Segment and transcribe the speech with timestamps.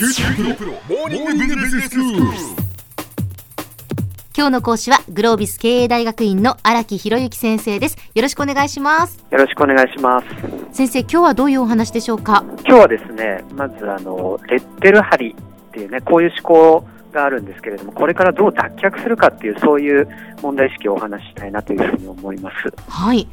[0.00, 1.96] QT PRO モーニングビジネススクール。
[4.34, 10.26] 今日の講師はグロービス経営大学院の荒木博行先生ですよろしくお願いしますよろしくお願いします。
[10.72, 12.46] 先生今日はどういうお話でしょうか？
[12.60, 20.08] 今日はですね、まずあのレッテル貼りっていうね、こういう思考があるんですけれども、これからどう脱却するかっていうそういう
[20.40, 22.72] 問題意識をお話ししたいなというふうに思います。
[22.88, 23.28] はい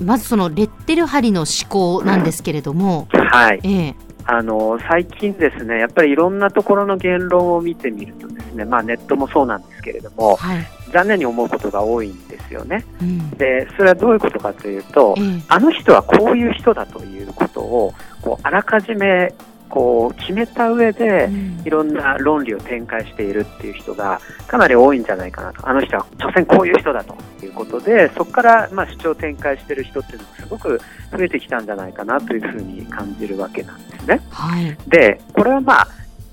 [0.00, 3.60] まずそのレッテル貼りの思考なんですけれども、はい。
[3.62, 3.94] ええ
[4.26, 12.84] あの最近ですね、やっぱりいろんなところの言論を見てみるとですね、まあネットもそうなんですけれども、はい、残念に思うことが多いんですよね。
[13.00, 13.30] うん。
[13.30, 15.42] で、それはどういうことかというと、ええ。
[15.48, 19.34] あの人はこういう人だということをこうあらかじめ
[19.72, 21.62] こう決めた上で、うん。
[21.64, 30.80] いろんな論理を展開しているっていう人がかなり多いんじゃないかなと、あの人は所詮こういう人だということで、そこからまあ主張を展開している人っていうのがすごく
[31.16, 34.20] 増えてきたんじゃないかなというふうに感じるわけなんですね。
[34.30, 35.88] はい、で、これはまあ、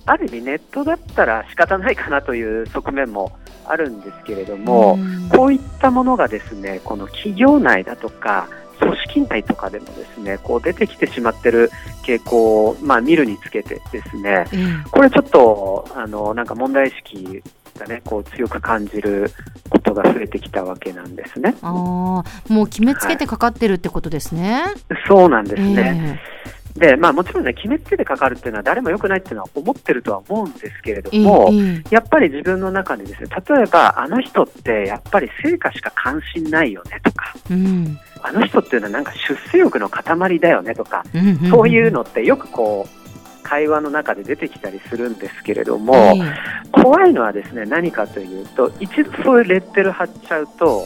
[0.06, 3.31] ある意味ネットだったら仕方ないかなという側面も
[3.66, 5.30] あるんですけれども、うん。
[5.30, 11.72] こういったものがですね、この企業内だとか、組織内とかでもですね、こう出てきてしまってる
[12.03, 17.44] 傾向を、まあ、見るにつけてですね、ええこれちょっと、あの、なんか問題意識
[17.77, 19.31] がね、こう強く感じる
[19.69, 21.55] ことが増えてきたわけなんですね。
[21.61, 24.63] ああもう決めつけてかかってるってことですね、
[25.07, 26.17] そうなんですね。
[26.17, 26.39] え
[26.80, 31.83] で、まあもちろんね、決めつけてかかるっていうのは誰も良くないっていうのは思ってるとは思うんですけれどええも、ええ。
[31.89, 38.00] やっぱり自分の中でですね、例えばあの人ってやっぱり成果しか関心ないよねとか、うん。
[38.22, 41.50] あの人っていうのはなんか出世欲の塊だよねとか、うんんん。
[41.50, 46.81] そういうのってよくこう、会話の中で出てきたりするんですけれども、ええ。
[46.81, 50.85] 怖いのはですね、何かというと、一度そういうレッテル貼っちゃうと、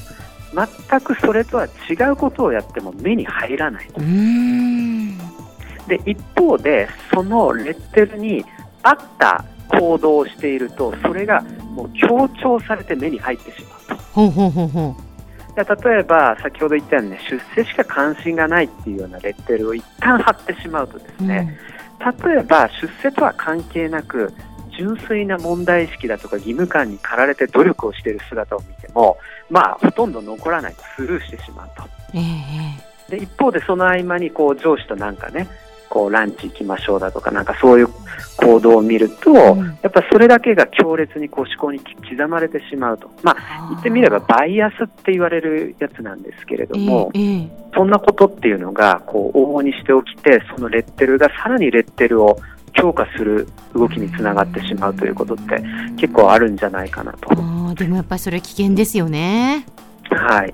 [0.54, 3.88] 全くそれとは違うことをやっても目に入らない。
[5.88, 8.46] で、一方で、そのレッテルに
[8.82, 11.42] 合った行動をしていると、それが
[11.76, 14.04] もう強調されて目に入ってしまうと。
[14.14, 14.96] ほうほうほうほ
[15.56, 21.58] で例えば、先ほど言ったようにね、出世しか関心がないっていうようなレッテルを一旦貼ってしまうとですう、ね、
[22.00, 24.34] 例えば出世とは関係なく、
[24.76, 29.18] 純粋な問題意識だとか義務感に駆られて努力をしている姿を見ても、
[29.52, 31.84] まあ、ほとんど残らない、スルーしてしまうと。
[31.84, 35.48] うんええで一方でその合間にこう上司となんかね、
[35.94, 37.88] こうランチ行きましょうだとか、なんかそういう
[38.38, 43.12] 行動を見ると、うんやっぱそれだけが強烈にこう思考に刻まれてしまうと。
[43.22, 47.12] まあ、言ってみればバイアスって言われるやつなんですけれども、
[47.76, 52.40] そんなことっていうのがこう往々にして起きて、そのレッテルがさらにレッテルを
[52.74, 55.64] 強化する動きにつながってしまうということって
[55.98, 57.30] 結構あるんじゃないかなと。
[57.76, 59.66] でもやっぱりそれ危険ですよね。
[60.10, 60.54] はい。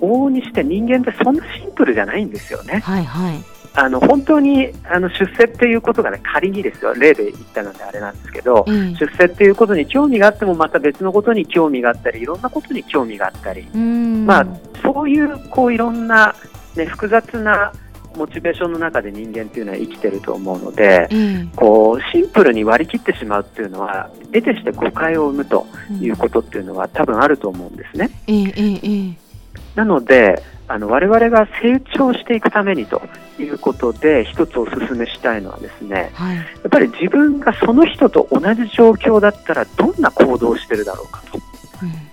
[0.00, 2.80] 往々にして人間ってそんなシンプルじゃないんですよね。
[2.80, 3.59] はいはい。
[3.74, 8.94] あの本当にあの出世っていうことがね仮にですよ例で言ったのであれなんですけどええ。
[8.94, 14.46] 出世っていうことに興味があってもまた別のことに興味があったりいろんなことに興味があったり、まあ
[14.82, 16.34] そういうこういろんな、
[16.76, 17.72] ね、複雑な
[18.16, 21.46] モチベーションの中で人間っていうのは生きてると思うのでええ。
[21.54, 25.66] こうシンプルに割り切ってしまうっていうのは得てして誤解を生むと
[26.00, 28.10] いうことっていうのは多分あると思うんですね。
[28.26, 29.30] ええええええ。
[29.76, 33.02] なので、あの我々が成長していくためにと
[33.40, 36.36] いうことで、一つお勧めしたいのはですね、はい。
[36.36, 41.38] やっぱり自分がその人と同じ状況だったら、どんな行動をしてるだろうかと。
[41.82, 42.10] うん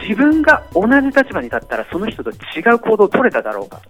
[0.00, 3.80] 自分が同じ立場に立ったら、その人と違う行動を取れただろうか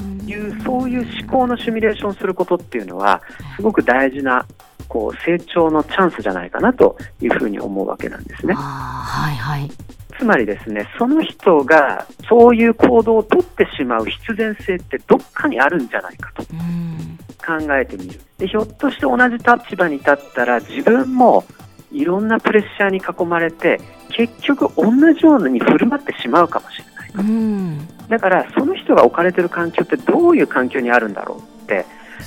[0.00, 3.20] うんという、そういう思考のシミュレーションをすることっていうのは、
[3.56, 4.46] すごく大事な
[4.88, 8.54] こう成長のチャンスじゃないかなというふうに思うわけなんですね。
[8.54, 9.70] はいはい。
[10.18, 18.20] つまりですね、その人がそういう行動を取ってしまう必然性ってどっかにあるんじゃないかとうん考えてみる。
[18.38, 21.44] で、ひょっとして同じ立場に立ったら自分も
[21.92, 27.10] いろんなプレッシャーに囲まれて、結局同じように振る舞ってしまうかもしれない。
[27.18, 31.84] うんだからその人が置かれている環境ってどういう環境にあるんだろうって、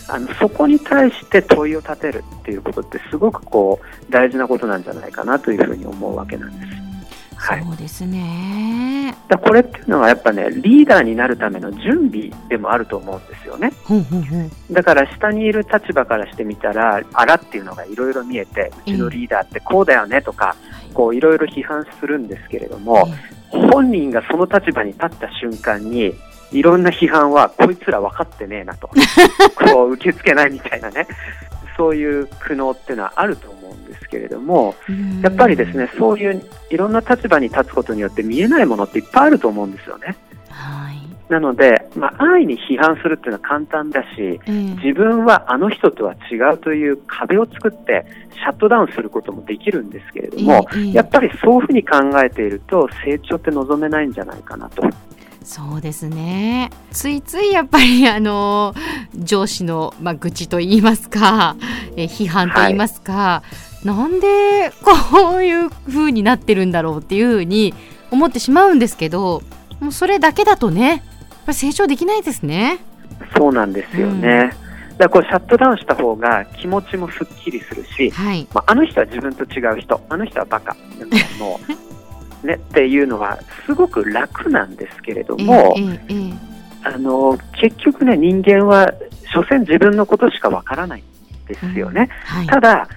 [0.08, 6.78] あのそこに対して問いを立てるっていうことってすごくこう大事なことなんじゃないかなというふうに思うわけなんです。
[7.40, 7.64] はい。
[7.64, 9.16] そうですね。
[9.30, 13.72] だこれっていうのはやっぱねリーダーになるための準備でもあると思うんですよね。
[14.70, 20.56] だから下にいる立場からしてみたらあらっていうのがいろいろ見えてうちのリーダーってこうだよねとか
[20.94, 23.08] こういろいろ批判するんですけれども
[23.50, 26.14] 本人がその立場に立った瞬間に
[26.52, 28.90] いろんな批判はこいつら分かってねえなと。
[29.56, 31.08] こう受け付けないみたいなね。
[31.80, 33.59] そういう苦悩っていうのはあると思うんです
[34.09, 40.16] けれどもうんやっぱりですねそういういろんな立場に立つことによって見えないものっていっぱいあると思うんですよね。
[40.50, 40.97] はい。
[41.32, 54.84] なので、まあ、安易に批判するっていうのは簡単だし、ええ自分はあの人とは違うという壁を作ってシャットダウンすることもできるんですけれども、ええやっぱりそういうふうに考えていると成長って望めないんじゃないかなと。
[55.50, 58.76] そうですねついついやっぱりあの
[59.16, 61.56] 上司の、まあ、愚痴と言いますか、
[61.96, 63.41] え批判と言いますか、
[63.84, 67.73] なんでこういう風になってるんだろうっていう風に
[68.11, 69.41] 思ってしまうんですけど
[69.79, 70.99] もうそれだけだとねやっ
[71.46, 72.79] ぱり成長できないですね。
[73.35, 74.52] そうなんですよね。
[74.64, 81.58] うんだからこうシャットダウンした方が気持ちもすっきりするし、はい、まあ、あの人は自分と違う人、あの人はバカ、なんかも
[82.43, 86.34] うね、 っていうのはすごく楽なんですけれどえも、えええ
[86.84, 88.93] あの結局ね、人間は
[89.34, 92.09] 所詮自分のことしかわからないんですよね。
[92.25, 92.90] はいただ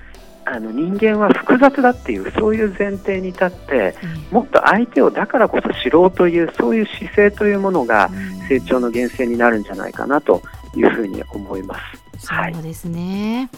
[0.44, 3.94] あの人間は複雑だっていうそういう前提に立ってえ
[4.30, 8.10] もっと相手をだからこそ知ろうというそういう姿勢というものが
[8.50, 10.42] え成長の源泉になるんじゃないかなと
[10.76, 11.80] いうふうに思います。
[12.26, 13.50] はいそうですね、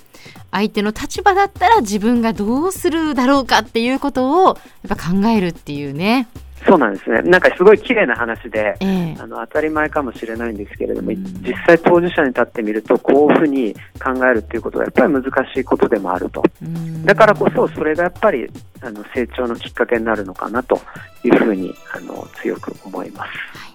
[0.51, 4.57] 相手の立場だったら自分がどうするだろうかっていうことを
[4.89, 6.29] やっぱ考えるっていうね。
[6.67, 7.21] そうなんですね。
[7.23, 15.25] なんかすごい綺麗な話で、ええあの当たり前かもしれないんですけれども、うん実際当事者に立ってみると、こういうふうに考えるっていうことはやっぱり難
[15.55, 16.43] しいことでもあると。
[16.63, 18.49] うんだからこそ、それがやっぱり
[18.81, 20.81] あの成長のきっかけになるのかなと
[21.23, 23.31] いうふうにあの強く思います。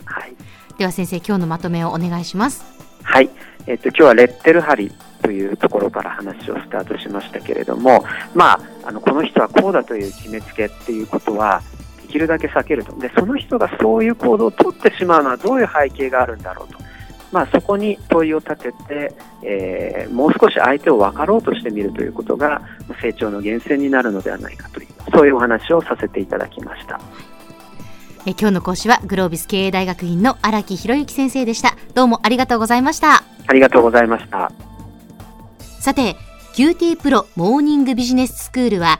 [0.06, 0.34] はい。
[0.78, 2.66] では先生今日のまとめをお願いします。
[3.04, 3.30] はい。
[3.68, 4.92] えっ、と、今日はレッテル貼り
[5.22, 8.04] というところから話をスタートしましたけれども、
[8.34, 11.69] まあ、あの、この人はこうだという決めつけっていうことは、で
[12.10, 12.94] きるだけ避けると。
[12.98, 16.80] で、その人がそういう行動を取ってしまうのはどういう背景があるんだろうと。
[17.32, 19.14] まあ、そこに問いを立てて、
[19.44, 22.62] えーもう少し相手を分かろうとしてみるということが
[23.02, 27.00] 成長の源泉になるのではないかという、そういうお話をさせていただきました。
[28.26, 31.76] え今日の講師はグロービス経営大学院の荒木博之先生でした。
[31.94, 33.24] どうもありがとうございました。
[33.48, 34.52] ありがとうございました。
[35.80, 36.16] さて
[36.56, 39.00] QT プロモーニングビジネススクールは